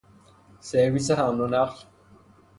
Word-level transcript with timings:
سرویس 0.69 1.07
حمل 1.17 1.39
ونقل 1.41 1.75